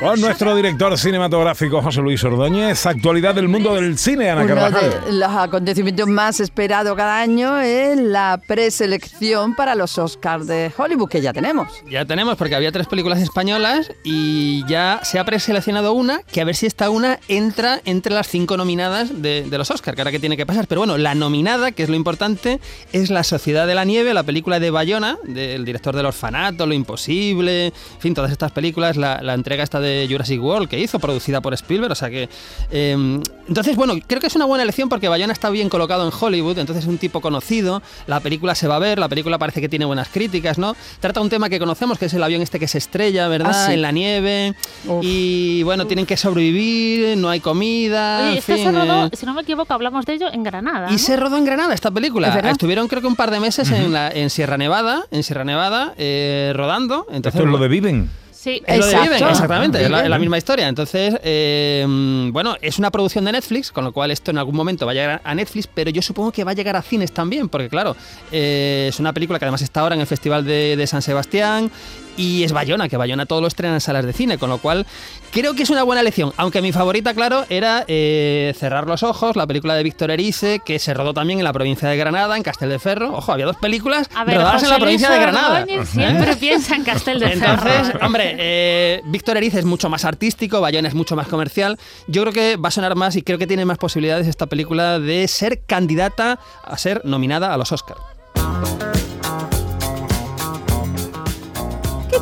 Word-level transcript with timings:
Con 0.00 0.20
nuestro 0.20 0.54
director 0.56 0.98
cinematográfico 0.98 1.80
José 1.80 2.00
Luis 2.00 2.22
Ordóñez, 2.24 2.84
actualidad 2.84 3.34
del 3.34 3.48
mundo 3.48 3.74
del 3.74 3.96
cine, 3.96 4.28
Ana 4.28 4.42
Uno 4.42 4.54
Carvajal. 4.54 4.90
de 5.06 5.12
los 5.12 5.30
acontecimientos 5.30 6.08
más 6.08 6.40
esperados 6.40 6.96
cada 6.96 7.20
año 7.20 7.60
es 7.60 7.96
la 7.98 8.40
preselección 8.46 9.54
para 9.54 9.74
los 9.74 9.96
Oscars 9.96 10.46
de 10.46 10.70
Hollywood, 10.76 11.08
que 11.08 11.22
ya 11.22 11.32
tenemos. 11.32 11.68
Ya 11.88 12.04
tenemos, 12.04 12.36
porque 12.36 12.54
había 12.54 12.72
tres 12.72 12.86
películas 12.86 13.20
españolas 13.22 13.92
y 14.02 14.64
ya 14.66 15.00
se 15.04 15.18
ha 15.18 15.24
preseleccionado 15.24 15.92
una, 15.92 16.20
que 16.30 16.40
a 16.40 16.44
ver 16.44 16.56
si 16.56 16.66
esta 16.66 16.90
una 16.90 17.18
entra 17.28 17.80
entre 17.84 18.12
las 18.12 18.28
cinco 18.28 18.56
nominadas 18.56 19.22
de, 19.22 19.44
de 19.48 19.58
los 19.58 19.70
Oscars, 19.70 19.94
que 19.94 20.02
ahora 20.02 20.10
que 20.10 20.20
tiene 20.20 20.36
que 20.36 20.44
pasar. 20.44 20.66
Pero 20.66 20.80
bueno, 20.82 20.98
la 20.98 21.14
nominada, 21.14 21.72
que 21.72 21.84
es 21.84 21.88
lo 21.88 21.96
importante, 21.96 22.60
es 22.92 23.10
La 23.10 23.22
Sociedad 23.22 23.66
de 23.66 23.74
la 23.74 23.84
Nieve, 23.84 24.12
la 24.12 24.24
película 24.24 24.60
de 24.60 24.70
Bayona, 24.70 25.18
del 25.22 25.64
director 25.64 25.94
del 25.94 26.06
Orfanato, 26.06 26.66
Lo 26.66 26.74
Imposible, 26.74 27.68
en 27.68 28.00
fin, 28.00 28.12
todas 28.12 28.32
estas 28.32 28.50
películas, 28.52 28.96
la, 28.96 29.22
la 29.22 29.34
entrega 29.34 29.62
esta 29.62 29.80
de 29.80 29.93
Jurassic 30.10 30.42
World 30.42 30.68
que 30.68 30.78
hizo, 30.78 30.98
producida 30.98 31.40
por 31.40 31.54
Spielberg, 31.54 31.92
o 31.92 31.94
sea 31.94 32.10
que... 32.10 32.28
eh, 32.70 33.20
entonces, 33.46 33.76
bueno, 33.76 33.94
creo 34.06 34.20
que 34.20 34.26
es 34.26 34.36
una 34.36 34.46
buena 34.46 34.62
elección 34.62 34.88
porque 34.88 35.06
Bayona 35.08 35.32
está 35.32 35.50
bien 35.50 35.68
colocado 35.68 36.06
en 36.06 36.12
Hollywood, 36.18 36.58
entonces 36.58 36.84
es 36.84 36.88
un 36.88 36.96
tipo 36.98 37.20
conocido, 37.20 37.82
la 38.06 38.20
película 38.20 38.54
se 38.54 38.66
va 38.68 38.76
a 38.76 38.78
ver, 38.78 38.98
la 38.98 39.08
película 39.08 39.38
parece 39.38 39.60
que 39.60 39.68
tiene 39.68 39.84
buenas 39.84 40.08
críticas, 40.08 40.56
¿no? 40.58 40.74
Trata 41.00 41.20
un 41.20 41.28
tema 41.28 41.48
que 41.50 41.58
conocemos, 41.58 41.98
que 41.98 42.06
es 42.06 42.14
el 42.14 42.22
avión 42.22 42.40
este 42.40 42.58
que 42.58 42.68
se 42.68 42.78
estrella, 42.78 43.28
¿verdad? 43.28 43.52
Ah, 43.54 43.66
sí. 43.66 43.74
En 43.74 43.82
la 43.82 43.92
nieve, 43.92 44.54
Uf. 44.86 45.04
y 45.04 45.62
bueno, 45.64 45.86
tienen 45.86 46.06
que 46.06 46.16
sobrevivir, 46.16 47.18
no 47.18 47.28
hay 47.28 47.40
comida... 47.40 48.20
Oye, 48.20 48.32
en 48.32 48.38
este 48.38 48.56
se 48.56 48.72
rodó, 48.72 49.06
eh, 49.06 49.10
si 49.12 49.26
no 49.26 49.34
me 49.34 49.42
equivoco, 49.42 49.74
hablamos 49.74 50.06
de 50.06 50.14
ello 50.14 50.26
en 50.32 50.42
Granada. 50.42 50.88
y 50.88 50.92
¿no? 50.92 50.98
se 50.98 51.16
rodó 51.16 51.36
en 51.36 51.44
Granada 51.44 51.74
esta 51.74 51.88
¿Es 51.88 51.94
película. 51.94 52.28
Estuvieron 52.50 52.88
creo 52.88 53.02
que 53.02 53.08
un 53.08 53.16
par 53.16 53.30
de 53.30 53.40
meses 53.40 53.70
en, 53.70 53.92
la, 53.92 54.10
en 54.10 54.30
Sierra 54.30 54.56
Nevada, 54.56 55.04
en 55.10 55.22
Sierra 55.22 55.44
Nevada, 55.44 55.94
eh, 55.98 56.52
rodando. 56.54 57.06
Entonces, 57.10 57.34
Esto 57.40 57.46
es 57.46 57.52
lo 57.52 57.58
de 57.58 57.68
Viven. 57.68 58.23
Sí. 58.44 58.62
es 58.66 58.78
lo 58.78 58.86
de. 58.86 59.00
Viven, 59.00 59.24
exactamente, 59.26 59.78
es 59.82 59.84
la, 59.84 59.96
Viven. 59.96 60.04
es 60.04 60.10
la 60.10 60.18
misma 60.18 60.36
historia. 60.36 60.68
Entonces, 60.68 61.14
eh, 61.24 61.86
bueno, 62.30 62.56
es 62.60 62.78
una 62.78 62.90
producción 62.90 63.24
de 63.24 63.32
Netflix, 63.32 63.72
con 63.72 63.84
lo 63.84 63.92
cual 63.92 64.10
esto 64.10 64.32
en 64.32 64.36
algún 64.36 64.54
momento 64.54 64.84
va 64.84 64.92
a 64.92 64.94
llegar 64.94 65.22
a 65.24 65.34
Netflix, 65.34 65.66
pero 65.66 65.88
yo 65.88 66.02
supongo 66.02 66.30
que 66.30 66.44
va 66.44 66.50
a 66.50 66.54
llegar 66.54 66.76
a 66.76 66.82
cines 66.82 67.10
también, 67.10 67.48
porque 67.48 67.70
claro, 67.70 67.96
eh, 68.30 68.88
es 68.90 69.00
una 69.00 69.14
película 69.14 69.38
que 69.38 69.46
además 69.46 69.62
está 69.62 69.80
ahora 69.80 69.94
en 69.94 70.02
el 70.02 70.06
Festival 70.06 70.44
de, 70.44 70.76
de 70.76 70.86
San 70.86 71.00
Sebastián 71.00 71.70
y 72.16 72.44
es 72.44 72.52
Bayona, 72.52 72.88
que 72.88 72.96
Bayona 72.96 73.26
todos 73.26 73.42
lo 73.42 73.48
estrenan 73.48 73.74
en 73.74 73.80
salas 73.80 74.04
de 74.04 74.12
cine, 74.12 74.38
con 74.38 74.50
lo 74.50 74.58
cual 74.58 74.86
creo 75.32 75.54
que 75.54 75.62
es 75.62 75.70
una 75.70 75.82
buena 75.82 76.00
elección. 76.00 76.32
Aunque 76.36 76.62
mi 76.62 76.72
favorita, 76.72 77.14
claro, 77.14 77.44
era 77.48 77.84
eh, 77.88 78.54
Cerrar 78.58 78.86
los 78.86 79.02
Ojos, 79.02 79.36
la 79.36 79.46
película 79.46 79.74
de 79.74 79.82
Víctor 79.82 80.10
Erice, 80.10 80.60
que 80.64 80.78
se 80.78 80.94
rodó 80.94 81.14
también 81.14 81.38
en 81.38 81.44
la 81.44 81.52
provincia 81.52 81.88
de 81.88 81.96
Granada, 81.96 82.36
en 82.36 82.42
Castel 82.42 82.70
de 82.70 82.78
Ferro. 82.78 83.14
Ojo, 83.14 83.32
había 83.32 83.46
dos 83.46 83.56
películas 83.56 84.08
A 84.14 84.24
ver, 84.24 84.36
rodadas 84.36 84.62
en 84.62 84.70
la 84.70 84.78
provincia 84.78 85.08
Luis 85.08 85.18
de 85.18 85.26
Granada. 85.26 85.66
Siempre 85.86 86.36
piensa 86.36 86.76
en 86.76 86.84
Castel 86.84 87.20
de 87.20 87.30
Ferro. 87.30 87.52
Entonces, 87.52 88.02
hombre, 88.02 88.36
eh, 88.38 89.02
Víctor 89.06 89.36
Erice 89.36 89.58
es 89.58 89.64
mucho 89.64 89.88
más 89.88 90.04
artístico, 90.04 90.60
Bayona 90.60 90.88
es 90.88 90.94
mucho 90.94 91.16
más 91.16 91.28
comercial. 91.28 91.78
Yo 92.06 92.22
creo 92.22 92.32
que 92.32 92.56
va 92.56 92.68
a 92.68 92.72
sonar 92.72 92.94
más 92.94 93.16
y 93.16 93.22
creo 93.22 93.38
que 93.38 93.46
tiene 93.46 93.64
más 93.64 93.78
posibilidades 93.78 94.26
esta 94.26 94.46
película 94.46 94.98
de 94.98 95.26
ser 95.28 95.62
candidata 95.66 96.38
a 96.64 96.78
ser 96.78 97.02
nominada 97.04 97.52
a 97.52 97.56
los 97.56 97.72
Oscars. 97.72 98.00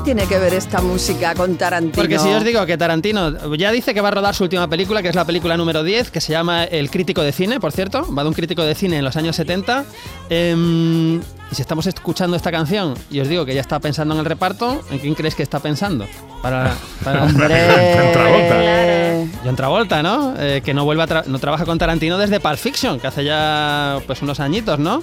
Tiene 0.05 0.27
que 0.27 0.39
ver 0.39 0.55
esta 0.55 0.81
música 0.81 1.35
con 1.35 1.57
Tarantino? 1.57 1.95
Porque 1.95 2.19
si 2.19 2.29
yo 2.31 2.37
os 2.39 2.45
digo 2.45 2.65
que 2.67 2.77
Tarantino 2.77 3.55
ya 3.57 3.71
dice 3.71 3.95
que 3.95 4.01
va 4.01 4.09
a 4.09 4.11
rodar 4.13 4.35
su 4.35 4.45
última 4.45 4.69
película, 4.69 5.03
que 5.03 5.09
es 5.09 5.15
la 5.15 5.25
película 5.25 5.57
número 5.57 5.83
10, 5.83 6.11
que 6.11 6.21
se 6.21 6.33
llama 6.33 6.65
El 6.65 6.91
crítico 6.91 7.23
de 7.23 7.33
cine, 7.33 7.61
por 7.61 7.73
cierto, 7.73 8.07
va 8.15 8.23
de 8.23 8.29
un 8.29 8.35
crítico 8.35 8.63
de 8.63 8.75
cine 8.75 8.99
en 8.99 9.05
los 9.05 9.17
años 9.17 9.37
70. 9.37 9.85
em, 10.29 11.17
y 11.51 11.55
si 11.55 11.61
estamos 11.61 11.87
escuchando 11.87 12.35
esta 12.37 12.51
canción 12.51 12.95
y 13.11 13.21
os 13.21 13.29
digo 13.29 13.45
que 13.45 13.55
ya 13.55 13.61
está 13.61 13.79
pensando 13.79 14.15
en 14.15 14.21
el 14.21 14.27
reparto, 14.27 14.81
¿en 14.91 14.99
quién 14.99 15.15
crees 15.15 15.35
que 15.35 15.43
está 15.43 15.61
pensando? 15.61 16.07
Para, 16.41 16.73
para 17.05 17.23
¡Hombre! 17.25 17.67
Travolta. 18.13 19.39
John 19.45 19.57
Travolta, 19.57 20.03
¿no? 20.03 20.35
Eh, 20.39 20.63
que 20.65 20.73
no 20.73 20.85
vuelve 20.85 21.03
a 21.03 21.07
tra- 21.07 21.25
no 21.27 21.39
trabaja 21.39 21.65
con 21.67 21.77
Tarantino 21.79 22.17
desde 22.17 22.41
Pulp 22.41 22.57
Fiction, 22.57 22.99
que 22.99 23.07
hace 23.07 23.25
ya 23.25 23.99
pues 24.07 24.23
unos 24.23 24.41
añitos, 24.41 24.79
¿no? 24.79 25.03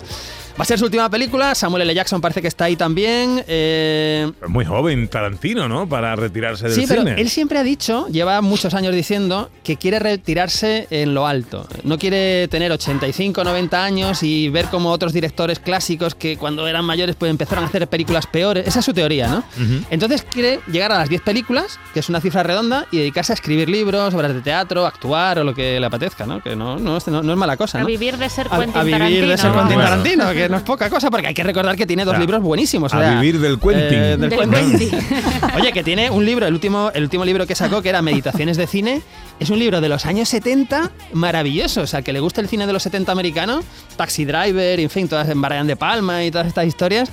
Va 0.60 0.64
a 0.64 0.66
ser 0.66 0.78
su 0.78 0.84
última 0.86 1.10
película. 1.10 1.56
Samuel 1.56 1.84
L. 1.84 1.94
Jackson 1.96 2.20
parece 2.20 2.42
que 2.42 2.50
está 2.50 2.66
ahí 2.66 2.76
también. 2.76 3.46
Eh, 3.48 4.30
Es 4.44 4.50
muy 4.50 4.66
joven 4.66 5.08
Tarantino, 5.08 5.70
¿no? 5.70 5.88
Para 5.88 6.18
retirarse 6.18 6.66
del 6.66 6.74
Sí, 6.74 6.84
pero 6.86 7.04
cine. 7.04 7.16
él 7.22 7.30
siempre 7.30 7.60
ha 7.60 7.64
dicho, 7.64 8.08
lleva 8.10 8.42
muchos 8.42 8.74
años 8.74 8.94
diciendo, 8.94 9.50
que 9.64 9.78
quiere 9.78 10.00
retirarse 10.00 10.88
en 10.90 11.14
lo 11.14 11.26
alto. 11.28 11.66
No 11.84 11.98
quiere 11.98 12.50
tener 12.50 12.74
85, 12.74 13.42
90 13.46 13.82
años 13.86 14.22
y 14.22 14.50
ver 14.50 14.66
como 14.66 14.92
otros 14.92 15.14
directores 15.14 15.60
clásicos 15.60 16.14
que 16.14 16.36
cuando 16.36 16.68
eran 16.68 16.84
mayores 16.84 17.16
pues 17.16 17.30
empezaron 17.32 17.64
a 17.64 17.68
hacer 17.68 17.88
películas 17.88 18.28
peores. 18.28 18.68
Esa 18.68 18.80
es 18.80 18.86
su 18.86 18.94
teoría, 18.94 19.30
¿no? 19.30 19.44
Entonces 19.90 20.24
quiere 20.30 20.60
llegar 20.70 20.92
a 20.92 20.98
las 20.98 21.08
10 21.08 21.22
películas, 21.22 21.80
que 21.94 22.02
es 22.02 22.10
una 22.10 22.20
cifra 22.20 22.44
redonda, 22.44 22.86
y 22.92 22.98
dedicarse 22.98 23.32
a 23.32 23.36
escribir 23.36 23.70
libros, 23.70 24.14
obras 24.14 24.34
de 24.34 24.42
teatro, 24.42 24.86
actuar 24.86 25.40
o 25.40 25.46
lo 25.46 25.54
que 25.56 25.80
le 25.80 25.86
apetezca, 25.86 26.26
¿no? 26.26 26.42
Que 26.44 26.58
no, 26.58 26.78
no, 26.78 26.98
es, 26.98 27.08
no- 27.08 27.24
no 27.24 27.32
es 27.32 27.38
mala 27.38 27.56
cosa, 27.56 27.78
A 27.78 27.82
¿no? 27.82 27.88
vivir 27.88 28.18
de 28.18 28.28
ser 28.30 28.48
A- 28.52 28.60
Quentin 28.60 28.78
a, 28.78 28.84
vivir 28.84 28.98
Tarantino. 29.00 29.28
de 29.30 29.38
ser 29.38 29.52
Quentin. 29.54 29.78
Tarantino, 29.80 30.32
que 30.34 30.49
no 30.50 30.58
es 30.58 30.64
poca 30.64 30.90
cosa, 30.90 31.10
porque 31.10 31.28
hay 31.28 31.34
que 31.34 31.44
recordar 31.44 31.76
que 31.76 31.86
tiene 31.86 32.04
dos 32.06 32.18
libros 32.20 32.42
buenísimos. 32.42 32.94
o 32.94 32.98
A 32.98 33.12
vivir 33.22 33.40
del 33.40 33.60
Quentin. 33.60 33.84
eh, 34.00 34.18
del 34.18 34.30
Del 34.30 34.40
Quentin. 34.40 34.80
Quentin. 34.90 35.00
Oye, 35.56 35.72
que 35.72 35.84
tiene 35.84 36.10
un 36.10 36.26
libro, 36.26 36.46
el 36.46 36.54
último, 36.54 36.92
el 36.94 37.04
último 37.04 37.24
libro 37.26 37.46
que 37.48 37.56
sacó, 37.56 37.82
que 37.82 37.90
era 37.90 38.02
Meditaciones 38.02 38.58
de 38.58 38.68
cine, 38.68 39.02
es 39.40 39.50
un 39.50 39.60
libro 39.60 39.80
de 39.82 39.90
los 39.90 40.06
años 40.06 40.28
70 40.30 40.92
maravilloso. 41.14 41.82
O 41.82 41.88
sea, 41.88 42.02
que 42.02 42.12
le 42.14 42.20
gusta 42.20 42.42
el 42.42 42.48
cine 42.48 42.66
de 42.68 42.74
los 42.74 42.84
70 42.84 43.12
americano, 43.12 43.62
Taxi 43.96 44.26
Driver, 44.26 44.80
en 44.80 44.90
fin, 44.90 45.08
todas 45.08 45.30
en 45.30 45.42
Brian 45.42 45.68
de 45.68 45.76
Palma 45.76 46.24
y 46.24 46.32
todas 46.32 46.48
estas 46.48 46.66
historias. 46.66 47.10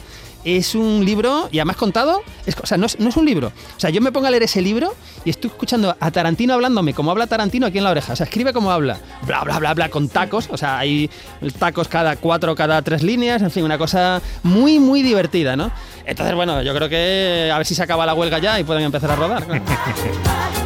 Es 0.47 0.77
un 0.77 1.05
libro, 1.05 1.49
y 1.51 1.59
además 1.59 1.75
contado, 1.75 2.23
es, 2.47 2.57
o 2.63 2.67
sea, 2.67 2.79
no 2.79 2.87
es, 2.87 3.01
no 3.01 3.09
es 3.09 3.17
un 3.17 3.27
libro. 3.27 3.49
O 3.49 3.81
sea, 3.81 3.91
yo 3.91 4.01
me 4.01 4.13
pongo 4.13 4.29
a 4.29 4.31
leer 4.31 4.45
ese 4.45 4.63
libro 4.63 4.95
y 5.25 5.31
estoy 5.31 5.51
escuchando 5.51 5.97
a 5.99 6.11
Tarantino 6.13 6.55
hablándome 6.55 6.95
como 6.95 7.11
habla 7.11 7.27
Tarantino 7.27 7.67
aquí 7.67 7.79
en 7.79 7.85
la 7.85 7.91
oreja. 7.91 8.13
O 8.13 8.17
sea, 8.17 8.27
escribe 8.27 8.53
como 8.53 8.71
habla. 8.71 9.01
Bla, 9.27 9.43
bla, 9.43 9.59
bla, 9.59 9.75
bla, 9.75 9.89
con 9.89 10.09
tacos. 10.09 10.49
O 10.53 10.57
sea, 10.57 10.79
hay 10.79 11.11
tacos 11.59 11.89
cada 11.89 12.15
cuatro, 12.15 12.55
cada 12.55 12.81
tres 12.83 13.03
líneas. 13.03 13.43
En 13.43 13.51
fin, 13.51 13.65
una 13.65 13.77
cosa 13.77 14.23
muy, 14.45 14.79
muy 14.79 15.03
divertida, 15.03 15.57
¿no? 15.57 15.73
Entonces, 16.05 16.37
bueno, 16.37 16.63
yo 16.63 16.73
creo 16.77 16.89
que 16.89 17.51
a 17.53 17.57
ver 17.57 17.67
si 17.67 17.75
se 17.75 17.83
acaba 17.83 18.07
la 18.07 18.15
huelga 18.15 18.39
ya 18.39 18.61
y 18.61 18.63
pueden 18.63 18.85
empezar 18.85 19.11
a 19.11 19.17
rodar. 19.17 19.45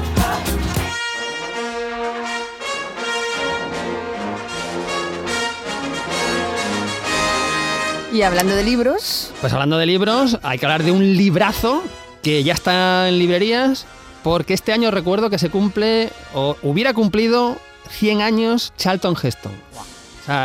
Hablando 8.22 8.54
de 8.54 8.64
libros, 8.64 9.32
Pues 9.40 9.52
hablando 9.54 9.78
de 9.78 9.86
libros, 9.86 10.38
hay 10.42 10.58
que 10.58 10.66
hablar 10.66 10.82
de 10.82 10.92
un 10.92 11.16
librazo 11.16 11.82
que 12.22 12.44
ya 12.44 12.52
está 12.52 13.08
en 13.08 13.18
librerías, 13.18 13.86
porque 14.22 14.52
este 14.52 14.72
año 14.72 14.90
recuerdo 14.90 15.30
que 15.30 15.38
se 15.38 15.48
cumple, 15.48 16.10
o 16.34 16.56
hubiera 16.62 16.92
cumplido 16.92 17.56
100 17.88 18.20
años 18.20 18.74
Charlton 18.76 19.16
Heston. 19.20 19.52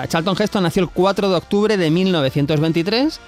Charlton 0.07 0.35
Heston 0.39 0.63
nació 0.63 0.83
el 0.83 0.89
4 0.89 1.29
de 1.29 1.35
octubre 1.35 1.75
de 1.75 1.91
1923, 1.91 3.19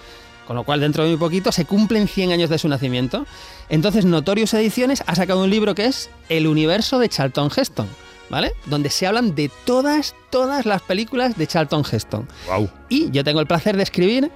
con 0.47 0.55
lo 0.55 0.63
cual 0.63 0.79
dentro 0.79 1.03
de 1.03 1.09
muy 1.09 1.17
poquito 1.17 1.51
se 1.51 1.65
cumplen 1.65 2.07
100 2.07 2.31
años 2.31 2.49
de 2.49 2.57
su 2.57 2.69
nacimiento. 2.69 3.25
Entonces 3.67 4.05
Notorious 4.05 4.53
Ediciones 4.53 5.03
ha 5.07 5.15
sacado 5.15 5.43
un 5.43 5.49
libro 5.49 5.75
que 5.75 5.85
es 5.85 6.09
El 6.29 6.47
universo 6.47 6.99
de 6.99 7.09
Charlton 7.09 7.51
Heston, 7.55 7.87
¿vale? 8.29 8.53
Donde 8.65 8.89
se 8.89 9.07
hablan 9.07 9.35
de 9.35 9.49
todas, 9.65 10.15
todas 10.29 10.65
las 10.65 10.81
películas 10.81 11.37
de 11.37 11.47
Charlton 11.47 11.83
Heston. 11.89 12.27
Wow. 12.47 12.69
Y 12.89 13.11
yo 13.11 13.23
tengo 13.23 13.39
el 13.39 13.47
placer 13.47 13.77
de 13.77 13.83
escribir 13.83 14.31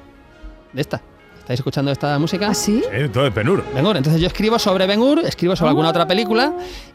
de 0.74 0.81
esta. 0.81 1.02
¿Estáis 1.40 1.59
escuchando 1.59 1.91
esta 1.91 2.18
música? 2.19 2.50
¿así? 2.50 2.84
Eh, 2.91 3.09
todo 3.12 3.24
de 3.24 3.31
penur. 3.31 3.63
Ben-Hur. 3.74 3.97
Entonces 3.97 4.22
yo 4.22 4.28
escribo 4.28 4.59
sobre 4.59 4.85
Ben-Hur, 4.85 5.19
escribo 5.19 5.56
sobre 5.56 5.69
alguna 5.69 5.90
otra 5.90 6.07
película 6.07 6.53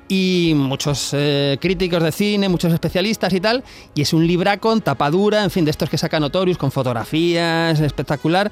y 0.08 0.52
muchos 0.56 1.10
eh, 1.12 1.58
críticos 1.60 2.02
de 2.02 2.12
cine, 2.12 2.48
muchos 2.48 2.72
especialistas 2.72 3.32
y 3.32 3.40
tal. 3.40 3.64
Y 3.94 4.02
es 4.02 4.12
un 4.12 4.26
libraco 4.26 4.72
en 4.72 4.80
tapadura, 4.80 5.42
en 5.44 5.50
fin, 5.50 5.64
de 5.64 5.70
estos 5.70 5.88
que 5.90 5.98
saca 5.98 6.20
Notorious 6.20 6.58
con 6.58 6.70
fotografías, 6.70 7.80
espectacular. 7.80 8.50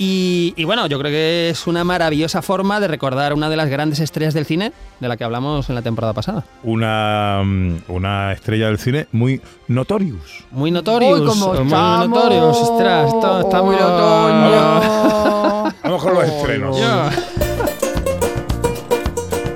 Y, 0.00 0.54
y 0.56 0.62
bueno, 0.62 0.86
yo 0.86 0.96
creo 1.00 1.10
que 1.10 1.50
es 1.50 1.66
una 1.66 1.82
maravillosa 1.82 2.40
forma 2.40 2.78
de 2.78 2.86
recordar 2.86 3.34
una 3.34 3.50
de 3.50 3.56
las 3.56 3.68
grandes 3.68 3.98
estrellas 3.98 4.32
del 4.32 4.46
cine 4.46 4.72
de 5.00 5.08
la 5.08 5.16
que 5.16 5.24
hablamos 5.24 5.68
en 5.68 5.74
la 5.74 5.82
temporada 5.82 6.12
pasada. 6.12 6.44
Una, 6.62 7.42
mm, 7.44 7.78
una 7.88 8.32
estrella 8.32 8.66
del 8.66 8.78
cine 8.78 9.08
muy 9.10 9.40
notorious. 9.66 10.44
Muy 10.52 10.70
Notorious. 10.70 11.20
Uy, 11.20 11.26
cómo 11.26 11.48
muy 11.54 11.62
estamos. 11.64 12.08
Notorious. 12.08 12.56
Ostras, 12.58 13.12
está 13.12 13.62
muy 13.62 13.74
Uy, 13.74 13.82
otoño. 13.82 15.72
Vamos 15.82 16.02
con 16.02 16.14
los 16.14 16.24
estrenos. 16.28 16.78
Yo- 16.78 17.47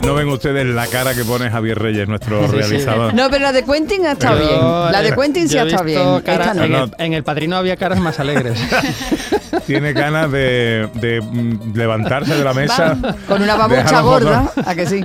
no 0.05 0.15
ven 0.15 0.29
ustedes 0.29 0.67
la 0.67 0.87
cara 0.87 1.15
que 1.15 1.25
pone 1.25 1.51
Javier 1.51 1.79
Reyes, 1.79 2.09
nuestro 2.09 2.43
Sí, 2.43 2.51
sí. 2.51 2.57
realizador. 2.57 3.15
No, 3.15 3.31
pero 3.31 3.45
la 3.45 3.53
de 3.53 3.65
Quentin 3.65 4.07
ha 4.07 4.13
estado 4.13 4.39
bien. 4.39 4.93
La 4.93 5.03
de 5.03 5.15
Quentin 5.15 5.49
sí 5.49 5.59
ha 5.59 5.63
estado 5.65 5.85
bien. 5.85 6.21
caras- 6.23 6.55
no. 6.57 6.65
en, 6.65 6.75
el, 6.75 6.91
en 6.99 7.13
El 7.15 7.23
Padrino 7.25 7.57
había 7.57 7.77
caras 7.77 8.01
más 8.01 8.19
alegres. 8.21 8.59
Tiene 9.67 9.93
ganas 9.93 10.31
de, 10.33 10.89
de, 10.95 11.21
mm, 11.21 11.77
levantarse 11.77 12.35
de 12.35 12.43
la 12.45 12.55
mesa. 12.55 12.97
Con 13.29 13.43
una 13.43 13.55
babucha 13.55 14.01
gorda, 14.01 14.41
botones. 14.41 14.69
¿a 14.69 14.75
que 14.75 14.87
sí? 14.87 15.05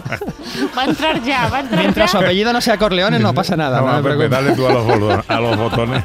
Va 0.77 0.81
a 0.83 0.85
entrar 0.85 1.21
ya, 1.23 1.47
va 1.49 1.57
a 1.57 1.59
entrar 1.61 1.79
Mientras 1.81 2.11
su 2.11 2.17
ya. 2.19 2.23
apellido 2.25 2.53
no 2.53 2.61
sea 2.61 2.77
Corleone, 2.77 3.19
no 3.19 3.33
pasa 3.33 3.55
nada. 3.55 3.81
No 3.81 3.87
te 3.87 3.91
Pepe, 3.97 4.03
preocupes. 4.03 4.29
dale 4.31 4.51
tú 4.53 4.65
a 4.67 4.71
los, 4.73 4.85
botones, 4.85 5.25
a 5.27 5.39
los 5.39 5.57
botones. 5.57 6.03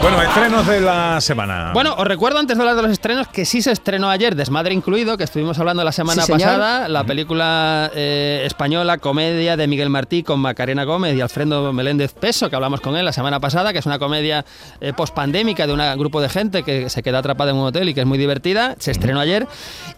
Bueno, 0.00 0.22
estrenos 0.22 0.66
de 0.66 0.80
la 0.80 1.20
semana. 1.20 1.70
Bueno, 1.74 1.94
os 1.98 2.06
recuerdo 2.06 2.38
antes 2.38 2.56
de 2.56 2.62
hablar 2.62 2.76
de 2.76 2.82
los 2.82 2.90
estrenos 2.92 3.28
que 3.28 3.44
sí 3.44 3.60
se 3.62 3.70
estrenó 3.72 4.08
ayer, 4.10 4.34
Desmadre 4.34 4.72
incluido, 4.74 5.16
que 5.18 5.24
estuvimos 5.24 5.58
hablando 5.58 5.84
la 5.84 5.92
semana 5.92 6.22
Sí, 6.22 6.32
pasada, 6.32 6.88
la 6.88 7.04
película 7.04 7.90
eh, 7.94 8.17
española 8.44 8.98
comedia 8.98 9.56
de 9.56 9.66
Miguel 9.66 9.90
Martí 9.90 10.22
con 10.22 10.40
Macarena 10.40 10.84
Gómez 10.84 11.16
y 11.16 11.20
Alfredo 11.20 11.72
Meléndez 11.72 12.12
Peso, 12.14 12.50
que 12.50 12.56
hablamos 12.56 12.80
con 12.80 12.96
él 12.96 13.04
la 13.04 13.12
semana 13.12 13.40
pasada, 13.40 13.72
que 13.72 13.78
es 13.78 13.86
una 13.86 13.98
comedia 13.98 14.44
eh, 14.80 14.92
pospandémica 14.92 15.66
de 15.66 15.72
un 15.72 15.80
grupo 15.98 16.20
de 16.20 16.28
gente 16.28 16.62
que 16.62 16.90
se 16.90 17.02
queda 17.02 17.18
atrapada 17.18 17.50
en 17.50 17.56
un 17.56 17.66
hotel 17.66 17.88
y 17.88 17.94
que 17.94 18.00
es 18.00 18.06
muy 18.06 18.18
divertida. 18.18 18.76
Se 18.78 18.90
estrenó 18.90 19.20
ayer. 19.20 19.46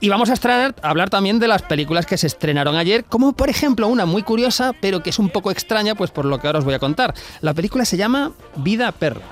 Y 0.01 0.09
vamos 0.09 0.31
a 0.31 0.35
estrenar, 0.35 0.75
hablar 0.83 1.11
también 1.11 1.39
de 1.39 1.49
las 1.49 1.63
películas 1.63 2.07
que 2.07 2.17
se 2.17 2.27
estrenaron 2.27 2.77
ayer, 2.77 3.05
como 3.05 3.33
por 3.33 3.49
ejemplo 3.49 3.89
una 3.89 4.07
muy 4.07 4.23
curiosa, 4.23 4.73
pero 4.81 5.03
que 5.03 5.11
es 5.11 5.19
un 5.19 5.31
poco 5.31 5.51
extraña, 5.51 5.95
pues 5.95 6.11
por 6.11 6.25
lo 6.25 6.39
que 6.39 6.47
ahora 6.47 6.59
os 6.59 6.65
voy 6.65 6.75
a 6.75 6.79
contar. 6.79 7.15
La 7.41 7.55
película 7.55 7.85
se 7.85 7.97
llama 7.97 8.33
Vida 8.57 8.93
Perra. 8.93 9.23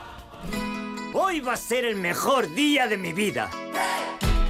Hoy 1.14 1.40
va 1.40 1.55
a 1.55 1.56
ser 1.56 1.85
el 1.85 1.96
mejor 1.96 2.55
día 2.55 2.87
de 2.87 2.96
mi 2.96 3.12
vida. 3.12 3.50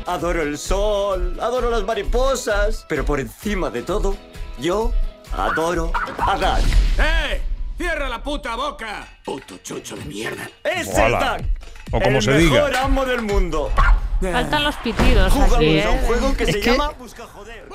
Adoro 0.08 0.40
el 0.42 0.56
sol, 0.56 1.36
adoro 1.38 1.68
las 1.68 1.82
mariposas, 1.84 2.86
pero 2.88 3.04
por 3.04 3.20
encima 3.20 3.68
de 3.68 3.82
todo, 3.82 4.16
yo 4.58 4.90
adoro 5.36 5.92
a 6.18 6.38
Dan. 6.38 6.62
¡Eh! 6.98 7.42
¡Cierra 7.76 8.08
la 8.08 8.22
puta 8.22 8.56
boca! 8.56 9.06
Puto 9.22 9.58
chucho 9.58 9.96
de 9.96 10.06
mierda. 10.06 10.48
¡Es 10.64 10.88
el 10.96 11.12
Dan! 11.12 11.50
O 11.92 12.00
como 12.00 12.16
el 12.16 12.22
se 12.22 12.38
diga. 12.38 12.54
mejor 12.54 12.76
amo 12.76 13.04
del 13.04 13.20
mundo. 13.20 13.70
Faltan 14.22 14.64
los 14.64 14.76
pitidos 14.76 15.30
Jugamos 15.30 15.56
aquí, 15.56 15.80
a 15.82 15.90
un 15.90 15.98
¿eh? 15.98 16.02
juego 16.06 16.34
que 16.36 16.44
Es 16.44 16.52
se 16.52 16.60
que- 16.60 16.70
llama 16.72 16.88
Busca 16.98 17.26
Joder. 17.26 17.68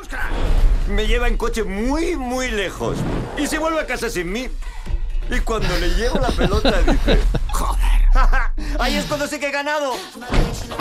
Me 0.90 1.06
lleva 1.06 1.28
en 1.28 1.38
coche 1.38 1.64
muy, 1.64 2.16
muy 2.16 2.50
lejos. 2.50 2.98
Y 3.38 3.46
se 3.46 3.60
vuelve 3.60 3.80
a 3.80 3.86
casa 3.86 4.10
sin 4.10 4.32
mí. 4.32 4.48
Y 5.30 5.40
cuando 5.42 5.70
le 5.78 5.90
llevo 5.90 6.18
la 6.20 6.30
pelota 6.30 6.82
dice... 6.82 7.20
Ahí 8.80 8.96
es 8.96 9.06
cuando 9.06 9.28
sé 9.28 9.40
que 9.40 9.48
he 9.48 9.52
ganado. 9.52 9.94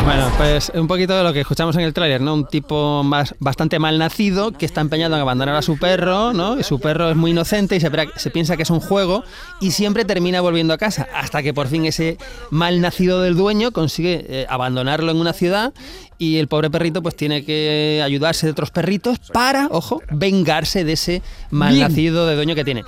Bueno, 0.04 0.30
pues 0.36 0.72
un 0.74 0.86
poquito 0.86 1.16
de 1.16 1.22
lo 1.22 1.32
que 1.32 1.40
escuchamos 1.40 1.76
en 1.76 1.82
el 1.82 1.92
tráiler, 1.92 2.20
¿no? 2.20 2.34
Un 2.34 2.46
tipo 2.46 3.02
más 3.02 3.34
bastante 3.38 3.78
mal 3.78 3.98
nacido 3.98 4.52
que 4.52 4.66
está 4.66 4.80
empeñado 4.80 5.14
en 5.14 5.20
abandonar 5.20 5.54
a 5.56 5.62
su 5.62 5.78
perro, 5.78 6.32
¿no? 6.32 6.58
Y 6.58 6.62
su 6.62 6.80
perro 6.80 7.10
es 7.10 7.16
muy 7.16 7.30
inocente 7.30 7.76
y 7.76 7.80
se 7.80 8.30
piensa 8.30 8.56
que 8.56 8.62
es 8.62 8.70
un 8.70 8.80
juego 8.80 9.24
y 9.60 9.70
siempre 9.70 10.04
termina 10.04 10.40
volviendo 10.40 10.74
a 10.74 10.78
casa 10.78 11.08
hasta 11.14 11.42
que 11.42 11.54
por 11.54 11.68
fin 11.68 11.86
ese 11.86 12.18
mal 12.50 12.80
nacido 12.80 13.22
del 13.22 13.36
dueño 13.36 13.72
consigue 13.72 14.24
eh, 14.28 14.46
abandonarlo 14.48 15.10
en 15.12 15.18
una 15.18 15.32
ciudad 15.32 15.72
y 16.18 16.38
el 16.38 16.48
pobre 16.48 16.70
perrito 16.70 17.02
pues 17.02 17.16
tiene 17.16 17.44
que 17.44 18.00
ayudarse 18.04 18.46
de 18.46 18.52
otros 18.52 18.70
perritos 18.70 19.18
para, 19.32 19.66
ojo, 19.70 20.00
vengarse 20.10 20.84
de 20.84 20.92
ese 20.92 21.22
mal 21.50 21.78
nacido 21.78 22.26
de 22.26 22.36
dueño 22.36 22.54
que 22.54 22.64
tiene. 22.64 22.84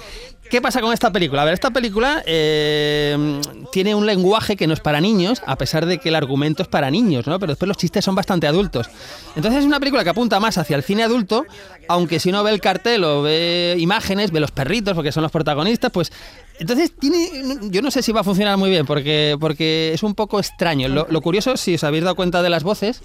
¿Qué 0.51 0.61
pasa 0.61 0.81
con 0.81 0.93
esta 0.93 1.11
película? 1.11 1.43
A 1.43 1.45
ver, 1.45 1.55
esta 1.55 1.71
película 1.71 2.23
eh, 2.27 3.41
tiene 3.73 3.95
un 3.95 4.07
lenguaje 4.07 4.57
que 4.57 4.67
no 4.67 4.75
es 4.75 4.81
para 4.81 5.01
niños, 5.01 5.43
a 5.47 5.57
pesar 5.57 5.87
de 5.87 5.99
que 5.99 6.11
el 6.11 6.15
argumento 6.15 6.63
es 6.63 6.69
para 6.69 6.91
niños, 6.91 7.27
¿no? 7.27 7.39
Pero 7.41 7.53
después 7.53 7.67
los 7.67 7.77
chistes 7.77 8.05
son 8.05 8.15
bastante 8.15 8.47
adultos. 8.47 8.89
Entonces 9.35 9.61
es 9.61 9.67
una 9.67 9.81
película 9.81 10.05
que 10.05 10.11
apunta 10.11 10.39
más 10.41 10.59
hacia 10.59 10.77
el 10.77 10.83
cine 10.83 11.03
adulto, 11.03 11.45
aunque 11.89 12.21
si 12.21 12.29
uno 12.29 12.45
ve 12.45 12.53
el 12.53 12.61
cartel 12.61 13.05
o 13.05 13.23
ve 13.23 13.77
imágenes, 13.79 14.31
ve 14.31 14.41
los 14.41 14.51
perritos, 14.51 14.95
porque 14.95 15.13
son 15.13 15.23
los 15.23 15.33
protagonistas, 15.33 15.91
pues... 15.91 16.13
Entonces 16.61 16.93
tiene... 16.97 17.31
Yo 17.71 17.83
no 17.83 17.91
sé 17.91 18.03
si 18.03 18.13
va 18.13 18.21
a 18.21 18.25
funcionar 18.25 18.57
muy 18.57 18.71
bien, 18.71 18.87
porque, 18.87 19.37
porque 19.41 19.93
es 19.93 20.03
un 20.05 20.15
poco 20.15 20.39
extraño. 20.39 20.89
Lo, 20.89 21.07
lo 21.11 21.21
curioso, 21.21 21.57
si 21.57 21.75
os 21.75 21.85
habéis 21.85 22.05
dado 22.05 22.15
cuenta 22.15 22.43
de 22.43 22.51
las 22.51 22.63
voces, 22.63 23.03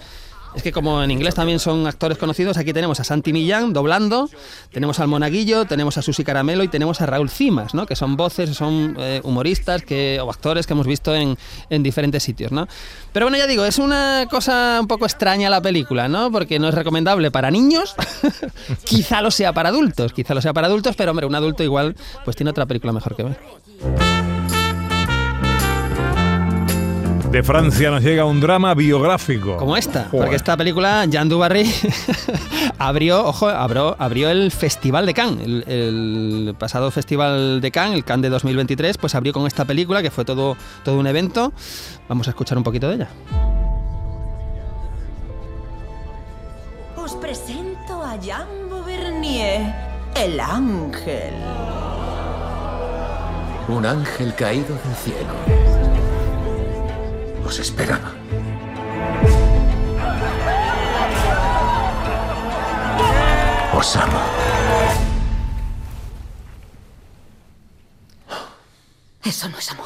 es 0.56 0.64
que 0.64 0.72
como 0.72 1.04
en 1.04 1.12
inglés 1.12 1.36
también 1.36 1.60
son 1.60 1.86
actores 1.88 2.18
conocidos, 2.18 2.58
aquí 2.58 2.74
tenemos 2.74 3.00
a 3.00 3.04
Santi 3.04 3.34
Millán 3.34 3.74
doblando, 3.74 4.30
tenemos 4.72 5.00
al 5.00 5.08
Monaguillo, 5.08 5.66
tenemos 5.66 5.98
a 5.98 6.02
Susi 6.02 6.24
Caramelo 6.24 6.64
y 6.64 6.68
tenemos 6.68 7.02
a 7.02 7.06
Raúl 7.06 7.30
Cimas, 7.30 7.74
¿no? 7.74 7.86
que 7.86 7.96
son 7.96 8.18
voces, 8.18 8.56
son 8.56 8.96
eh, 9.00 9.22
humoristas 9.24 9.84
que, 9.84 10.20
o 10.22 10.30
actores 10.30 10.66
que 10.66 10.74
hemos 10.74 10.88
visto 10.88 11.16
en, 11.16 11.38
en 11.70 11.84
diferentes 11.84 12.24
sitios. 12.24 12.52
¿no? 12.52 12.68
Pero 13.14 13.26
bueno, 13.26 13.38
ya 13.38 13.48
digo, 13.48 13.64
es 13.64 13.78
una 13.78 14.26
cosa 14.30 14.80
un 14.82 14.88
poco 14.88 15.06
extraña 15.06 15.50
la 15.50 15.62
película, 15.62 16.08
¿no? 16.08 16.32
porque 16.32 16.60
no 16.60 16.70
es 16.70 16.74
recomendable 16.74 17.32
para 17.32 17.52
niños, 17.52 17.96
quizá 18.86 19.22
lo 19.22 19.32
sea 19.32 19.54
para 19.54 19.70
adultos, 19.70 20.14
quizá 20.14 20.34
lo 20.34 20.42
sea 20.42 20.54
para 20.54 20.68
adultos, 20.68 20.96
pero 20.96 21.12
hombre, 21.12 21.26
un 21.26 21.36
adulto 21.36 21.64
igual 21.64 21.96
pues 22.26 22.36
tiene 22.36 22.50
otra 22.52 22.66
película 22.66 22.92
mejor 22.92 23.16
que 23.16 23.24
ver. 23.24 24.19
De 27.32 27.44
Francia 27.44 27.92
nos 27.92 28.02
llega 28.02 28.26
un 28.26 28.42
drama 28.42 28.74
biográfico. 28.74 29.58
Como 29.58 29.78
esta, 29.78 30.06
Joder. 30.06 30.20
porque 30.20 30.36
esta 30.36 30.58
película, 30.58 31.06
Jean 31.06 31.30
Dubarry, 31.30 31.72
abrió, 32.80 33.24
ojo, 33.24 33.48
abrió, 33.48 33.96
abrió 34.00 34.32
el 34.32 34.52
Festival 34.52 35.06
de 35.06 35.14
Cannes, 35.14 35.46
el, 35.46 35.64
el 35.68 36.56
pasado 36.58 36.90
Festival 36.90 37.62
de 37.62 37.70
Cannes, 37.70 37.98
el 37.98 38.04
Cannes 38.04 38.24
de 38.24 38.30
2023, 38.30 38.98
pues 38.98 39.14
abrió 39.14 39.32
con 39.32 39.46
esta 39.46 39.64
película, 39.66 40.02
que 40.02 40.10
fue 40.10 40.26
todo, 40.26 40.58
todo 40.84 40.98
un 40.98 41.06
evento. 41.06 41.54
Vamos 42.08 42.26
a 42.28 42.32
escuchar 42.32 42.58
un 42.58 42.64
poquito 42.64 42.90
de 42.90 42.96
ella. 42.96 43.10
Os 46.98 47.14
presento 47.14 48.04
a 48.04 48.16
Jean 48.20 48.48
Beauvernier, 48.72 49.72
el 50.16 50.40
ángel. 50.40 51.34
Un 53.68 53.86
ángel 53.86 54.34
caído 54.34 54.76
del 54.84 54.96
cielo. 54.96 55.89
Os 57.50 57.58
esperaba. 57.58 58.14
Os 63.74 63.96
amo. 63.96 64.20
Eso 69.24 69.50
no 69.50 69.58
es 69.58 69.72
amor. 69.72 69.86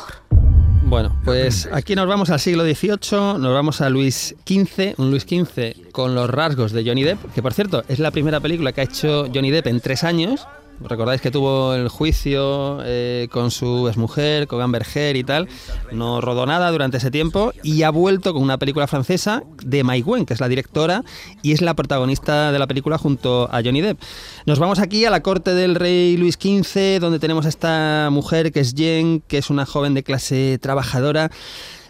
Bueno, 0.84 1.16
pues 1.24 1.70
aquí 1.72 1.96
nos 1.96 2.06
vamos 2.06 2.30
al 2.32 2.42
siglo 2.42 2.66
XVIII, 2.66 3.40
nos 3.40 3.54
vamos 3.54 3.80
a 3.80 3.90
Luis 3.90 4.36
XV, 4.46 4.96
un 4.98 5.10
Luis 5.10 5.24
XV 5.24 5.90
con 5.94 6.16
los 6.16 6.30
rasgos 6.30 6.74
de 6.74 6.84
Johnny 6.86 7.04
Depp, 7.04 7.34
que 7.34 7.42
por 7.42 7.54
cierto 7.54 7.86
es 7.88 8.00
la 8.00 8.12
primera 8.12 8.42
película 8.42 8.74
que 8.74 8.82
ha 8.82 8.84
hecho 8.84 9.28
Johnny 9.34 9.52
Depp 9.52 9.68
en 9.68 9.80
tres 9.80 10.04
años. 10.04 10.46
Recordáis 10.82 11.22
que 11.22 11.32
tuvo 11.32 11.74
el 11.76 11.88
juicio 11.88 12.80
eh, 12.84 13.28
con 13.32 13.52
su 13.52 13.88
exmujer, 13.88 14.48
con 14.48 14.62
Amber 14.62 14.86
Heard 14.94 15.16
y 15.16 15.24
tal. 15.24 15.48
No 15.92 16.20
rodó 16.20 16.46
nada 16.46 16.70
durante 16.72 16.98
ese 16.98 17.12
tiempo 17.12 17.54
y 17.64 17.84
ha 17.84 17.90
vuelto 17.90 18.34
con 18.34 18.42
una 18.42 18.58
película 18.58 18.88
francesa 18.88 19.44
de 19.64 19.84
Mai 19.84 20.02
Wen, 20.02 20.26
que 20.26 20.34
es 20.34 20.40
la 20.40 20.50
directora 20.50 21.04
y 21.42 21.54
es 21.54 21.62
la 21.62 21.74
protagonista 21.74 22.52
de 22.52 22.60
la 22.60 22.68
película 22.68 22.98
junto 22.98 23.48
a 23.52 23.62
Johnny 23.64 23.82
Depp. 23.82 24.02
Nos 24.46 24.60
vamos 24.60 24.80
aquí 24.80 25.06
a 25.06 25.10
la 25.10 25.22
corte 25.24 25.54
del 25.54 25.76
rey 25.76 26.18
Luis 26.18 26.36
XV, 26.36 27.00
donde 27.00 27.20
tenemos 27.20 27.46
a 27.46 27.50
esta 27.50 28.10
mujer 28.12 28.52
que 28.52 28.60
es 28.60 28.74
Jen, 28.76 29.22
que 29.22 29.38
es 29.38 29.50
una 29.50 29.66
joven 29.66 29.94
de 29.94 30.04
clase 30.04 30.58
trabajadora. 30.62 31.32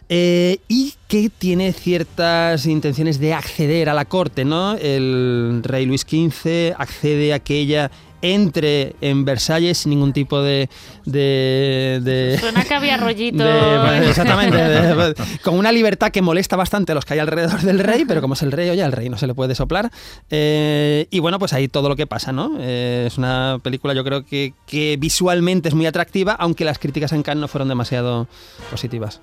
eh, 0.09 0.59
y 0.67 0.93
que 1.07 1.29
tiene 1.29 1.71
ciertas 1.73 2.65
intenciones 2.65 3.19
de 3.19 3.33
acceder 3.33 3.89
a 3.89 3.93
la 3.93 4.05
corte, 4.05 4.43
¿no? 4.45 4.75
El 4.75 5.61
rey 5.63 5.85
Luis 5.85 6.01
XV 6.01 6.73
accede 6.77 7.33
a 7.33 7.39
que 7.39 7.57
ella 7.57 7.89
entre 8.23 8.95
en 9.01 9.25
Versalles 9.25 9.77
sin 9.79 9.91
ningún 9.91 10.13
tipo 10.13 10.41
de... 10.41 10.69
de, 11.05 11.99
de- 12.03 12.37
Suena 12.39 12.63
que 12.63 12.73
había 12.73 12.97
rollito. 12.97 13.43
de- 13.43 14.09
exactamente, 14.09 14.57
de- 14.57 15.13
con 15.43 15.55
una 15.57 15.71
libertad 15.71 16.09
que 16.09 16.21
molesta 16.21 16.55
bastante 16.55 16.93
a 16.93 16.95
los 16.95 17.03
que 17.05 17.13
hay 17.13 17.19
alrededor 17.19 17.59
del 17.61 17.79
rey, 17.79 18.05
pero 18.07 18.21
como 18.21 18.33
es 18.33 18.41
el 18.41 18.51
rey, 18.53 18.69
oye, 18.69 18.81
al 18.81 18.93
rey 18.93 19.09
no 19.09 19.17
se 19.17 19.27
le 19.27 19.33
puede 19.35 19.53
soplar. 19.55 19.91
Eh, 20.31 21.07
y 21.11 21.19
bueno, 21.19 21.37
pues 21.37 21.51
ahí 21.53 21.67
todo 21.67 21.89
lo 21.89 21.95
que 21.97 22.07
pasa, 22.07 22.31
¿no? 22.31 22.55
Eh, 22.59 23.03
es 23.07 23.17
una 23.17 23.59
película 23.61 23.93
yo 23.93 24.03
creo 24.05 24.25
que, 24.25 24.53
que 24.65 24.95
visualmente 24.97 25.67
es 25.69 25.75
muy 25.75 25.85
atractiva, 25.85 26.31
aunque 26.33 26.63
las 26.65 26.79
críticas 26.79 27.11
en 27.11 27.23
Cannes 27.23 27.41
no 27.41 27.47
fueron 27.49 27.67
demasiado 27.67 28.27
positivas. 28.71 29.19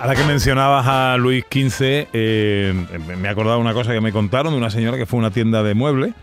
Ahora 0.00 0.14
que 0.14 0.22
mencionabas 0.22 0.86
a 0.86 1.16
Luis 1.16 1.44
XV, 1.50 2.06
eh, 2.12 2.72
me 3.20 3.26
he 3.26 3.30
acordado 3.30 3.56
de 3.56 3.62
una 3.62 3.74
cosa 3.74 3.92
que 3.92 4.00
me 4.00 4.12
contaron 4.12 4.52
de 4.52 4.58
una 4.58 4.70
señora 4.70 4.96
que 4.96 5.06
fue 5.06 5.16
a 5.18 5.20
una 5.20 5.30
tienda 5.32 5.64
de 5.64 5.74
muebles 5.74 6.14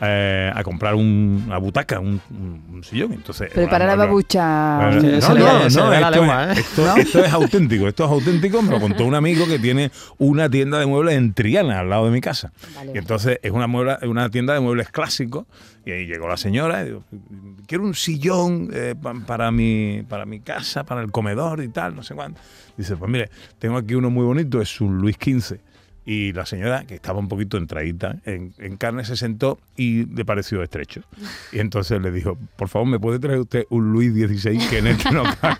eh, 0.00 0.50
a 0.54 0.62
comprar 0.64 0.94
un- 0.94 1.44
una 1.46 1.58
butaca, 1.58 2.00
un, 2.00 2.20
sillón. 2.82 3.12
Entonces, 3.12 3.50
Prepara 3.52 3.86
la 3.86 3.96
babucha. 3.96 4.90
Se- 5.00 5.06
no, 5.06 5.10
no, 5.10 5.68
no, 5.68 5.92
esto, 5.92 5.92
es, 6.24 6.58
¿eh? 6.58 6.60
esto- 6.60 6.96
esto 6.96 7.24
es 7.24 7.32
auténtico, 7.32 7.88
esto 7.88 8.04
es 8.04 8.10
auténtico. 8.10 8.60
Me 8.62 8.70
lo 8.70 8.80
contó 8.80 9.04
un 9.06 9.14
amigo 9.14 9.46
que 9.46 9.58
tiene 9.58 9.90
una 10.18 10.48
tienda 10.50 10.78
de 10.78 10.86
muebles 10.86 11.14
en 11.16 11.32
Triana, 11.32 11.80
al 11.80 11.88
lado 11.90 12.06
de 12.06 12.10
mi 12.10 12.20
casa. 12.20 12.52
y 12.92 12.98
entonces 12.98 13.38
es 13.42 13.50
una, 13.52 13.66
muebla- 13.66 13.98
una 14.06 14.28
tienda 14.30 14.52
de 14.54 14.60
muebles 14.60 14.88
clásicos. 14.90 15.46
Y 15.86 15.90
ahí 15.90 16.06
llegó 16.06 16.26
la 16.28 16.38
señora 16.38 16.80
y 16.82 16.86
digo, 16.86 17.04
quiero 17.66 17.84
un 17.84 17.94
sillón 17.94 18.70
eh, 18.72 18.94
pa- 19.00 19.12
para, 19.26 19.50
mi, 19.50 20.02
para 20.08 20.24
mi 20.24 20.40
casa, 20.40 20.84
para 20.84 21.02
el 21.02 21.10
comedor 21.12 21.62
y 21.62 21.68
tal, 21.68 21.94
no 21.94 22.02
sé 22.02 22.14
cuánto. 22.14 22.40
Dice, 22.76 22.96
pues 22.96 23.10
mire, 23.10 23.28
tengo 23.58 23.76
aquí 23.76 23.94
uno 23.94 24.08
muy 24.10 24.24
bonito, 24.24 24.60
es 24.62 24.80
un 24.80 24.96
Luis 24.98 25.16
XV. 25.22 25.58
Y 26.06 26.32
la 26.32 26.44
señora, 26.44 26.84
que 26.84 26.94
estaba 26.94 27.18
un 27.18 27.28
poquito 27.28 27.56
entradita 27.56 28.18
en, 28.26 28.52
en 28.58 28.76
carne, 28.76 29.04
se 29.04 29.16
sentó 29.16 29.58
y 29.76 30.04
le 30.06 30.24
pareció 30.24 30.62
estrecho. 30.62 31.02
Y 31.52 31.60
entonces 31.60 32.00
le 32.02 32.10
dijo, 32.10 32.36
por 32.56 32.68
favor, 32.68 32.88
¿me 32.88 33.00
puede 33.00 33.18
traer 33.18 33.38
usted 33.38 33.64
un 33.70 33.92
Luis 33.92 34.12
XVI 34.12 34.58
que 34.68 34.78
en 34.78 34.86
este 34.88 35.10
no 35.10 35.22
cabe?". 35.40 35.56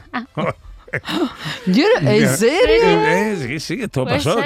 ¿En 1.67 2.29
serio? 2.29 2.85
Eh, 3.07 3.37
sí, 3.41 3.61
sí, 3.61 3.79
esto 3.83 4.05
pasó. 4.05 4.37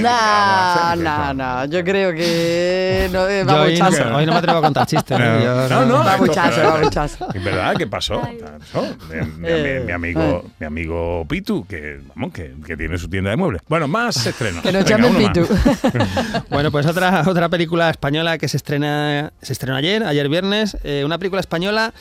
No, 0.00 0.96
no, 0.96 1.34
no. 1.34 1.64
Yo 1.66 1.84
creo 1.84 2.12
que 2.12 3.08
no, 3.12 3.28
eh, 3.28 3.40
Yo 3.46 3.46
va 3.54 3.62
hoy, 3.62 3.78
no, 3.78 4.16
hoy 4.16 4.26
no 4.26 4.32
me 4.32 4.38
atrevo 4.38 4.58
a 4.58 4.62
contar 4.62 4.86
chistes. 4.86 5.18
¿eh? 5.18 5.22
No, 5.22 5.40
Yo 5.40 5.68
no, 5.68 5.86
no, 5.86 6.04
Va 6.04 6.16
muchacho, 6.16 6.62
va 6.62 6.78
muchacho. 6.82 7.28
Es 7.34 7.44
verdad 7.44 7.74
que 7.76 7.86
pasó. 7.86 8.20
pasó. 8.20 8.86
Mi, 9.08 9.26
mi- 9.38 9.48
Eh, 9.48 9.82
mi 9.86 9.92
amigo, 9.92 10.44
mi 10.58 10.66
amigo 10.66 11.26
Pitu, 11.28 11.66
que, 11.66 12.00
vamos, 12.14 12.32
que, 12.32 12.54
que 12.66 12.76
tiene 12.76 12.96
su 12.98 13.08
tienda 13.08 13.30
de 13.30 13.36
muebles. 13.36 13.62
Bueno, 13.68 13.88
más 13.88 14.24
estrenos. 14.26 14.62
Que 14.70 14.72
nos 14.72 14.84
llamen. 14.84 15.16
Pitu. 15.16 15.46
Bueno, 16.50 16.70
pues 16.70 16.86
otra, 16.86 17.22
otra 17.26 17.48
película 17.48 17.90
española 17.90 18.38
que 18.38 18.48
se 18.48 18.56
estrena 18.56 19.32
se 19.40 19.52
estrenó 19.52 19.76
ayer, 19.76 20.02
ayer 20.04 20.28
viernes, 20.28 20.76
eh, 20.84 21.02
una 21.04 21.18
película 21.18 21.40
española, 21.40 21.92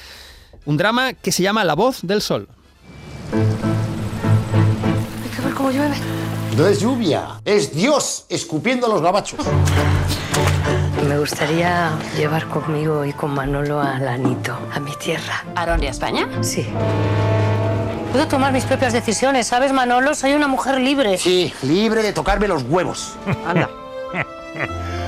un 0.65 0.77
drama 0.77 1.13
que 1.13 1.31
se 1.31 1.43
llama 1.43 1.63
La 1.63 1.73
voz 1.75 1.99
del 2.03 2.21
sol. 2.21 2.47
Cómo 5.59 5.71
llueve. 5.71 5.97
No 6.55 6.67
es 6.67 6.79
lluvia, 6.79 7.41
es 7.43 7.75
Dios 7.75 8.23
escupiendo 8.29 8.87
a 8.87 8.89
los 8.89 9.01
gabachos. 9.01 9.41
Me 11.05 11.19
gustaría 11.19 11.91
llevar 12.15 12.47
conmigo 12.47 13.03
y 13.03 13.11
con 13.11 13.33
Manolo 13.33 13.81
a 13.81 13.99
Lanito, 13.99 14.57
a 14.73 14.79
mi 14.79 14.95
tierra. 14.95 15.43
¿A 15.55 15.65
dónde, 15.65 15.89
a 15.89 15.91
España? 15.91 16.29
Sí. 16.39 16.65
Puedo 18.13 18.25
tomar 18.29 18.53
mis 18.53 18.63
propias 18.63 18.93
decisiones, 18.93 19.47
¿sabes, 19.47 19.73
Manolo? 19.73 20.15
Soy 20.15 20.31
una 20.31 20.47
mujer 20.47 20.79
libre. 20.79 21.17
Sí, 21.17 21.53
libre 21.63 22.03
de 22.03 22.13
tocarme 22.13 22.47
los 22.47 22.63
huevos. 22.63 23.17
Anda. 23.45 23.69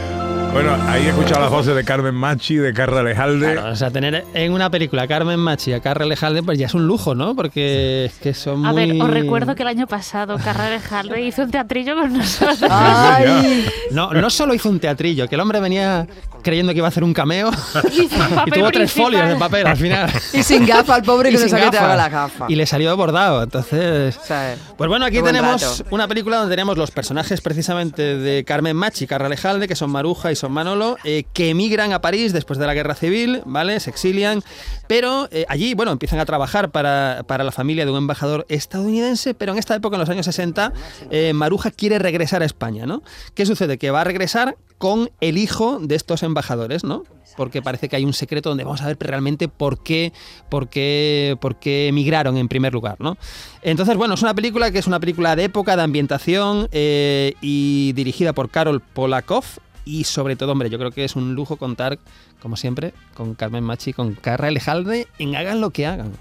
Bueno, 0.53 0.75
ahí 0.89 1.05
he 1.05 1.09
escuchado 1.09 1.39
las 1.39 1.49
voces 1.49 1.73
de 1.73 1.83
Carmen 1.85 2.13
Machi, 2.13 2.55
de 2.57 2.73
Carla 2.73 2.99
Alejalde. 2.99 3.53
Claro, 3.53 3.71
o 3.71 3.75
sea, 3.75 3.89
tener 3.89 4.25
en 4.33 4.51
una 4.51 4.69
película 4.69 5.03
a 5.03 5.07
Carmen 5.07 5.39
Machi 5.39 5.71
y 5.71 5.73
a 5.73 5.79
Carla 5.79 6.05
Lejalde, 6.05 6.43
pues 6.43 6.59
ya 6.59 6.65
es 6.65 6.73
un 6.73 6.85
lujo, 6.87 7.15
¿no? 7.15 7.35
Porque 7.37 8.05
es 8.05 8.13
que 8.15 8.33
son 8.33 8.65
A 8.65 8.73
muy... 8.73 8.85
ver, 8.91 9.01
os 9.01 9.09
recuerdo 9.09 9.55
que 9.55 9.61
el 9.63 9.69
año 9.69 9.87
pasado 9.87 10.37
Carrera 10.43 10.81
Jalde 10.81 11.21
hizo 11.21 11.43
un 11.43 11.51
teatrillo 11.51 11.95
con 11.95 12.17
nosotros. 12.17 12.63
Ay, 12.69 13.65
No, 13.91 14.11
no 14.11 14.29
solo 14.29 14.53
hizo 14.53 14.67
un 14.67 14.81
teatrillo, 14.81 15.25
que 15.29 15.35
el 15.35 15.41
hombre 15.41 15.61
venía 15.61 16.05
creyendo 16.43 16.73
que 16.73 16.79
iba 16.79 16.87
a 16.87 16.89
hacer 16.89 17.03
un 17.03 17.13
cameo 17.13 17.51
y 17.93 18.07
papel 18.07 18.53
tuvo 18.53 18.71
tres 18.71 18.91
principal. 18.91 19.03
folios 19.05 19.27
de 19.29 19.35
papel 19.35 19.67
al 19.67 19.77
final. 19.77 20.09
y 20.33 20.41
sin 20.43 20.65
gafa 20.65 20.95
al 20.95 21.03
pobre 21.03 21.29
Y 21.31 21.35
que 21.37 21.39
no 21.45 21.45
que 21.55 21.61
gafas. 21.61 21.95
la 21.97 22.09
gafa. 22.09 22.45
Y 22.49 22.55
le 22.55 22.65
salió 22.65 22.97
bordado, 22.97 23.43
entonces... 23.43 24.17
O 24.17 24.25
sea, 24.25 24.55
Pues 24.75 24.89
bueno, 24.89 25.05
aquí 25.05 25.21
tenemos 25.21 25.61
rato. 25.61 25.85
una 25.91 26.07
película 26.09 26.37
donde 26.37 26.51
tenemos 26.53 26.77
los 26.77 26.91
personajes 26.91 27.39
precisamente 27.41 28.17
de 28.17 28.43
Carmen 28.43 28.75
Machi 28.75 29.05
y 29.05 29.07
Carla 29.07 29.29
Lejalde, 29.29 29.67
que 29.67 29.75
son 29.75 29.91
Maruja 29.91 30.31
y 30.31 30.35
son 30.41 30.51
Manolo, 30.51 30.97
eh, 31.03 31.23
que 31.33 31.49
emigran 31.49 31.93
a 31.93 32.01
París 32.01 32.33
después 32.33 32.59
de 32.59 32.65
la 32.65 32.73
guerra 32.73 32.95
civil, 32.95 33.43
¿vale? 33.45 33.79
Se 33.79 33.89
exilian, 33.89 34.43
pero 34.87 35.29
eh, 35.31 35.45
allí, 35.47 35.75
bueno, 35.75 35.91
empiezan 35.91 36.19
a 36.19 36.25
trabajar 36.25 36.71
para, 36.71 37.23
para 37.27 37.43
la 37.43 37.51
familia 37.51 37.85
de 37.85 37.91
un 37.91 37.97
embajador 37.97 38.45
estadounidense, 38.49 39.33
pero 39.33 39.53
en 39.53 39.59
esta 39.59 39.75
época, 39.75 39.95
en 39.95 40.01
los 40.01 40.09
años 40.09 40.25
60, 40.25 40.73
eh, 41.11 41.33
Maruja 41.33 41.71
quiere 41.71 41.99
regresar 41.99 42.41
a 42.41 42.45
España, 42.45 42.85
¿no? 42.85 43.03
¿Qué 43.35 43.45
sucede? 43.45 43.77
Que 43.77 43.91
va 43.91 44.01
a 44.01 44.03
regresar 44.03 44.57
con 44.79 45.11
el 45.21 45.37
hijo 45.37 45.77
de 45.79 45.93
estos 45.93 46.23
embajadores, 46.23 46.83
¿no? 46.83 47.03
Porque 47.37 47.61
parece 47.61 47.87
que 47.87 47.95
hay 47.95 48.03
un 48.03 48.13
secreto 48.13 48.49
donde 48.49 48.63
vamos 48.63 48.81
a 48.81 48.87
ver 48.87 48.97
realmente 48.99 49.47
por 49.47 49.83
qué, 49.83 50.11
por 50.49 50.69
qué, 50.69 51.37
por 51.39 51.59
qué 51.59 51.87
emigraron 51.87 52.35
en 52.35 52.47
primer 52.47 52.73
lugar, 52.73 52.95
¿no? 52.99 53.15
Entonces, 53.61 53.95
bueno, 53.95 54.15
es 54.15 54.23
una 54.23 54.33
película 54.33 54.71
que 54.71 54.79
es 54.79 54.87
una 54.87 54.99
película 54.99 55.35
de 55.35 55.43
época, 55.43 55.75
de 55.75 55.83
ambientación 55.83 56.67
y 56.73 57.93
dirigida 57.93 58.33
por 58.33 58.49
Karol 58.49 58.81
Polakov. 58.81 59.45
Y 59.85 60.03
sobre 60.03 60.35
todo, 60.35 60.51
hombre, 60.51 60.69
yo 60.69 60.77
creo 60.77 60.91
que 60.91 61.03
es 61.03 61.15
un 61.15 61.33
lujo 61.35 61.57
contar, 61.57 61.97
como 62.41 62.55
siempre, 62.55 62.93
con 63.15 63.33
Carmen 63.35 63.63
Machi 63.63 63.89
y 63.89 63.93
con 63.93 64.13
Carla 64.13 64.47
Elejalde 64.49 65.07
en 65.19 65.35
Hagan 65.35 65.59
lo 65.61 65.71
que 65.71 65.85
hagan. 65.87 66.11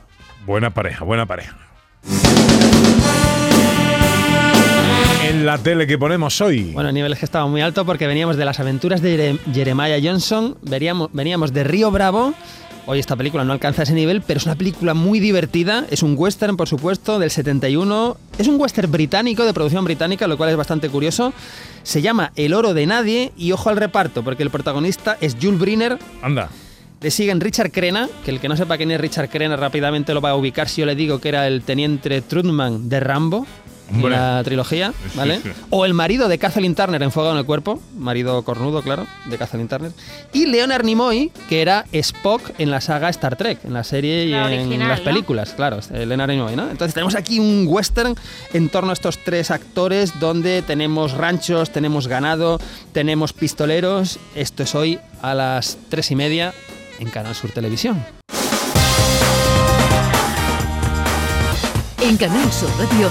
Buena 0.47 0.71
pareja, 0.71 1.05
buena 1.05 1.27
pareja. 1.27 1.57
En 5.29 5.47
la 5.47 5.59
tele 5.59 5.87
que 5.87 5.97
ponemos 5.99 6.41
hoy. 6.41 6.73
Bueno, 6.73 6.91
niveles 6.91 7.19
que 7.19 7.25
estaban 7.25 7.51
muy 7.51 7.61
alto 7.61 7.85
porque 7.85 8.07
veníamos 8.07 8.37
de 8.37 8.45
las 8.45 8.59
aventuras 8.59 9.01
de 9.01 9.17
Jere- 9.17 9.53
Jeremiah 9.55 9.99
Johnson, 10.03 10.57
veríamos, 10.63 11.11
veníamos 11.13 11.53
de 11.53 11.63
Río 11.65 11.91
Bravo. 11.91 12.35
Hoy 12.91 12.99
esta 12.99 13.15
película 13.15 13.45
no 13.45 13.53
alcanza 13.53 13.85
ese 13.85 13.95
nivel, 13.95 14.21
pero 14.21 14.39
es 14.39 14.47
una 14.47 14.57
película 14.57 14.95
muy 14.95 15.21
divertida. 15.21 15.87
Es 15.93 16.03
un 16.03 16.17
western, 16.19 16.57
por 16.57 16.67
supuesto, 16.67 17.21
del 17.21 17.31
71. 17.31 18.17
Es 18.37 18.49
un 18.49 18.61
western 18.61 18.91
británico, 18.91 19.45
de 19.45 19.55
producción 19.55 19.85
británica, 19.85 20.27
lo 20.27 20.37
cual 20.37 20.51
es 20.51 20.57
bastante 20.57 20.89
curioso. 20.89 21.33
Se 21.85 22.03
llama 22.03 22.33
El 22.35 22.53
oro 22.53 22.75
de 22.75 22.87
nadie 22.87 23.31
y 23.37 23.53
ojo 23.53 23.71
al 23.71 23.77
reparto, 23.77 24.25
porque 24.25 24.43
el 24.43 24.51
protagonista 24.51 25.17
es 25.21 25.37
Jules 25.41 25.61
Briner. 25.61 26.01
Anda. 26.21 26.51
Le 27.01 27.13
siguen 27.13 27.41
Richard 27.41 27.71
Crenna, 27.71 28.09
que 28.25 28.33
el 28.33 28.41
que 28.41 28.49
no 28.49 28.57
sepa 28.57 28.77
quién 28.77 28.91
es 28.91 29.01
Richard 29.01 29.31
Crenna 29.31 29.55
rápidamente 29.55 30.13
lo 30.13 30.21
va 30.21 30.31
a 30.31 30.35
ubicar 30.35 30.69
si 30.69 30.81
yo 30.81 30.87
le 30.87 30.97
digo 30.97 31.21
que 31.21 31.29
era 31.29 31.47
el 31.47 31.63
teniente 31.63 32.21
Trudman 32.23 32.89
de 32.89 32.99
Rambo. 32.99 33.47
Hombre. 33.93 34.15
En 34.15 34.21
la 34.21 34.43
trilogía, 34.45 34.93
¿vale? 35.15 35.41
sí. 35.43 35.51
O 35.71 35.85
el 35.85 35.95
marido 35.95 36.29
de 36.29 36.39
Kathleen 36.39 36.75
Turner 36.75 37.03
en 37.03 37.11
Fuego 37.11 37.33
en 37.33 37.39
el 37.39 37.45
Cuerpo, 37.45 37.81
marido 37.97 38.43
cornudo, 38.43 38.83
claro, 38.83 39.07
de 39.27 39.37
Kathleen 39.39 39.69
Turner. 39.69 39.93
Y 40.33 40.47
Leonard 40.47 40.85
Nimoy, 40.85 41.33
que 41.49 41.63
era 41.63 41.85
Spock 41.93 42.53
en 42.59 42.71
la 42.71 42.81
saga 42.81 43.09
Star 43.11 43.37
Trek, 43.37 43.65
en 43.65 43.73
la 43.73 43.85
serie 43.85 44.25
y 44.25 44.31
La 44.31 44.53
en 44.53 44.61
original, 44.61 44.89
las 44.89 44.99
¿no? 45.01 45.05
películas, 45.05 45.53
claro, 45.55 45.81
eh, 45.93 46.07
Leonard 46.07 46.31
Nimoy, 46.31 46.57
¿no? 46.57 46.71
Entonces 46.71 46.95
tenemos 46.95 47.15
aquí 47.15 47.39
un 47.39 47.67
western 47.69 48.15
en 48.53 48.69
torno 48.69 48.91
a 48.91 48.93
estos 48.93 49.19
tres 49.19 49.51
actores 49.51 50.19
donde 50.21 50.63
tenemos 50.63 51.13
ranchos, 51.13 51.71
tenemos 51.71 52.07
ganado, 52.09 52.61
tenemos 52.93 53.33
pistoleros. 53.33 54.19
Esto 54.35 54.63
es 54.63 54.75
hoy 54.75 54.99
a 55.23 55.35
las 55.35 55.79
tres 55.89 56.11
y 56.11 56.17
media 56.17 56.53
en 56.99 57.11
Canal 57.11 57.35
Sur 57.35 57.51
Televisión. 57.51 58.05
En 62.03 62.17
Canal 62.17 62.51
Sur 62.53 62.71
Radio, 62.79 63.11